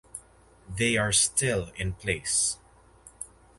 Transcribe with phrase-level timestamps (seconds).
[0.67, 2.57] They are still in place.